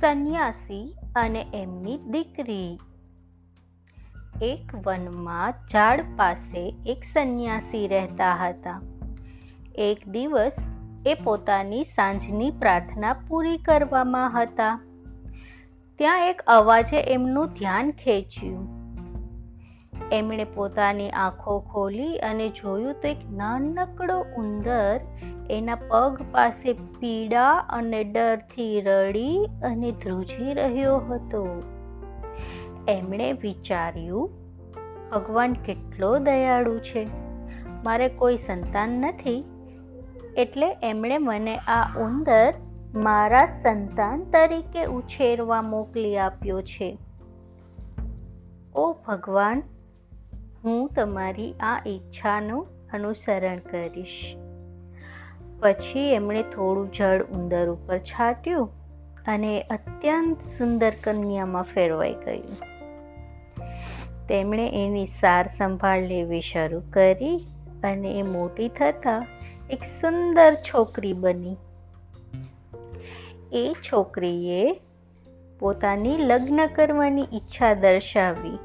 [0.00, 2.78] સંન્યાસી અને એમની દીકરી.
[4.42, 8.82] એક વનમાં ઝાડ પાસે એક સંન્યાસી રહેતા હતા.
[9.74, 10.52] એક દિવસ
[11.06, 14.80] એ પોતાની સાંજની પ્રાર્થના પૂરી કરવામાં હતા.
[15.98, 18.80] ત્યાં એક અવાજે એમનું ધ્યાન ખેંચ્યું.
[20.12, 25.00] એમણે પોતાની આંખો ખોલી અને જોયું તો એક નાનકડો ઉંદર
[25.50, 31.62] એના પગ પાસે પીડા અને ડરથી રડી અને ધ્રુજી રહ્યો હતો.
[32.88, 34.30] એમણે વિચાર્યું,
[35.10, 37.08] ભગવાન કેટલો દયાળુ છે.
[37.84, 39.44] મારે કોઈ સંતાન નથી.
[40.36, 42.54] એટલે એમણે મને આ ઉંદર
[42.94, 46.98] મારા સંતાન તરીકે ઉછેરવા મોકલી આપ્યો છે.
[48.74, 49.62] ઓ ભગવાન,
[50.64, 54.36] હું તમારી આ ઈચ્છાનું અનુસરણ કરીશ.
[55.60, 58.70] પછી એમણે થોડું જળ ઉંદર ઉપર છાંટ્યું
[59.26, 62.70] અને અત્યંત સુંદર કન્યામાં ફેરવાઈ ગયું.
[64.28, 67.46] તેમણે એની સાર સંભાળ લેવી શરૂ કરી
[67.84, 69.26] અને એ મોટી થતાં
[69.70, 71.56] એક સુંદર છોકરી બની.
[73.52, 74.80] એ છોકરીએ
[75.58, 78.58] પોતાની લગ્ન કરવાની ઈચ્છા દર્શાવી.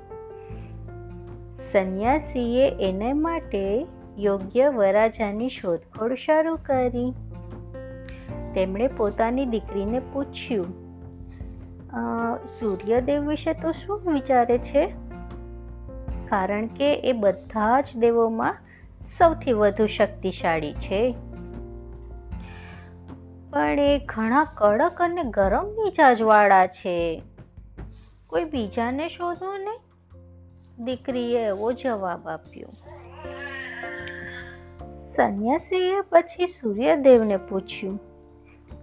[1.73, 7.11] સંન્યાસીએ એને માટે યોગ્ય વરાજાની શોધખોળ શરૂ કરી.
[8.53, 10.85] તેમણે પોતાની દીકરીને પૂછ્યું
[12.47, 14.93] સૂર્યદેવ વિશે તો શું વિચારે છે?
[16.29, 18.57] કારણ કે એ બધા જ દેવોમાં
[19.17, 21.15] સૌથી વધુ શક્તિશાળી છે.
[23.51, 27.23] પણ એ ઘણા કડક અને ગરમ મિજાજવાળા છે.
[28.27, 29.79] કોઈ બીજાને શોધો ને.
[30.83, 32.67] દીકરીએ એવો જવાબ આપ્યો
[35.15, 37.97] સંન્યાસીએ પછી સૂર્યદેવને પૂછ્યું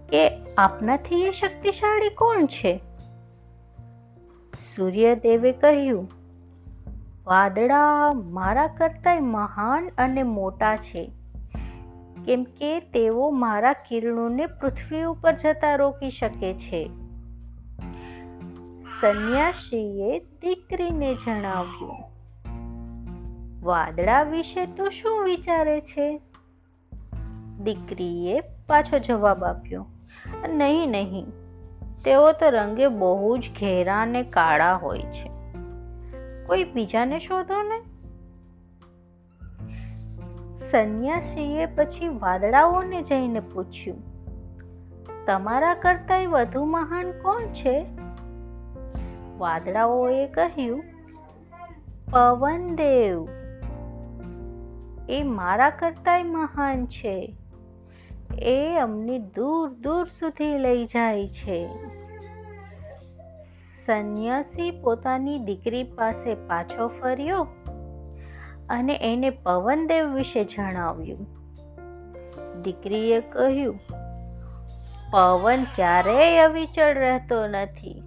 [0.09, 2.79] કે આપનાથી એ શક્તિશાળી કોણ છે?
[4.75, 6.11] સૂર્યદેવે કહ્યું,
[7.27, 11.11] વાદળા મારા કરતાંય મહાન અને મોટા છે.
[12.25, 16.89] કેમ કે તેઓ મારા કિરણોને પૃથ્વી ઉપર જતા રોકી શકે છે.
[19.01, 22.12] સંન્યાસીએ દીકરીને જણાવ્યું
[23.63, 26.21] વાદળા વિશે તો શું વિચારે છે?
[27.63, 29.85] દીકરીએ પાછો જવાબ આપ્યો,
[30.49, 31.25] નહીં નહીં.
[32.05, 35.29] તેઓ તો રંગે બહુ જ ઘેરા અને કાળા હોય છે.
[36.45, 37.79] કોઈ બીજાને શોધો ને.
[40.71, 44.01] સંન્યાસીએ પછી વાદળાઓને જઈને પૂછ્યું,
[45.25, 47.85] તમારા કરતાંય વધુ મહાન કોણ છે?
[49.37, 50.83] વાદળાઓએ કહ્યું,
[52.11, 53.42] પવનદેવ.
[55.09, 57.35] એ મારા કરતાંય મહાન છે.
[58.39, 61.69] એ અમને દૂર દૂર સુધી લઈ જાય છે.
[63.85, 67.47] સંન્યાસી પોતાની દીકરી પાસે પાછો ફર્યો
[68.69, 71.27] અને એને પવનદેવ વિશે જણાવ્યું.
[72.61, 73.79] દીકરીએ કહ્યું,
[75.11, 78.03] પવન ક્યારેય અવિચળ રહેતો નથી.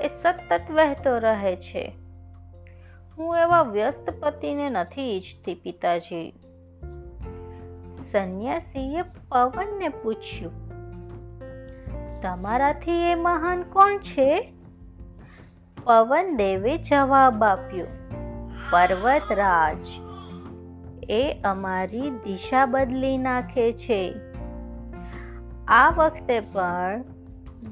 [0.00, 1.97] એ સતત વહેતો રહે છે.
[3.18, 6.32] હું એવા વ્યસ્ત પતિને નથી ઈચ્છતી, પિતાજી.
[8.12, 10.54] સંન્યાસીએ પવનને પૂછ્યું,
[12.22, 14.52] તમારાથી એ મહાન કોણ છે?
[15.84, 17.86] પવન દેવે જવાબ આપ્યો,
[18.70, 19.84] પર્વતરાજ.
[21.10, 24.02] એ અમારી દિશા બદલી નાખે છે.
[25.68, 27.02] આ વખતે પણ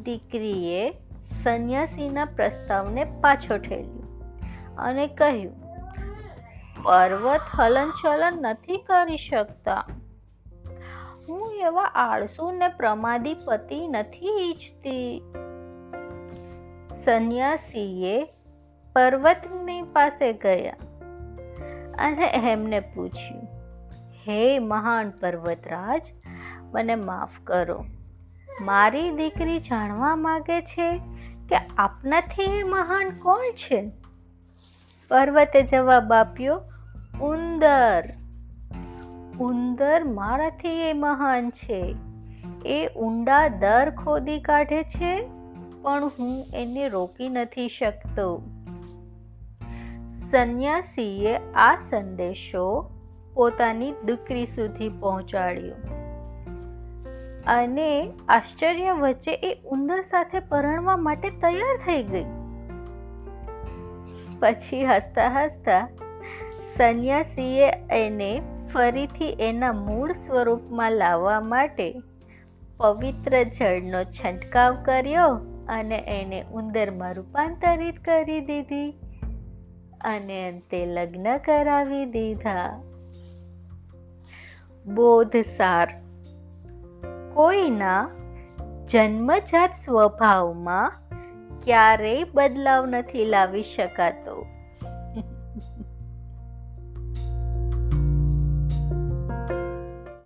[0.05, 0.91] દીકરીએ
[1.45, 3.96] સંન્યાસીના પ્રસ્તાવને પાછો ઠેલ્યો.
[4.79, 5.55] અને કહ્યું,
[6.83, 9.85] પર્વત હલનચલન નથી કરી શકતા.
[11.29, 15.23] હું એવા આળસુ ને પ્રમાદી પતિ નથી ઈચ્છતી.
[17.05, 18.23] સંન્યાસીએ
[18.97, 20.77] પર્વતની પાસે ગયા
[21.99, 23.45] અને એમને પૂછ્યું,
[24.23, 26.03] હે મહાન પર્વતરાજ,
[26.75, 27.85] મને માફ કરો.
[28.61, 30.89] મારી દીકરી જાણવા માગે છે
[31.49, 33.81] કે આપનાથી મહાન કોણ છે?
[35.09, 36.63] પર્વતે જવાબ આપ્યો,
[37.21, 38.09] ઉંદર.
[39.41, 41.97] ઉંદર મારાથી એ મહાન છે.
[42.67, 45.29] એ ઊંડા દર ખોદી કાઢે છે,
[45.83, 48.43] પણ હું એને રોકી નથી શકતો.
[50.31, 52.91] સંન્યાસીએ આ સંદેશો
[53.35, 55.75] પોતાની દીકરી સુધી પહોંચાડ્યો.
[57.47, 62.25] અને આશ્ચર્ય વચ્ચે એ ઉંદર સાથે પરણવા માટે તૈયાર થઈ ગઈ.
[64.41, 65.89] પછી હસતા હસતા
[66.77, 68.43] સંન્યાસીએ એને
[68.75, 72.03] ફરીથી એના મૂળ સ્વરૂપમાં લાવવા માટે
[72.77, 78.91] પવિત્ર જળનો છંટકાવ કર્યો અને એને ઉંદરમાં રૂપાંતરિત કરી દીધી
[80.01, 82.83] અને અંતે લગ્ન કરાવી દીધા.
[84.95, 85.89] બોધસાર.
[87.35, 88.09] કોઈના
[88.91, 90.93] જન્મજાત સ્વભાવમાં
[91.67, 94.56] ક્યારેય બદલાવ નથી લાવી શકાતો.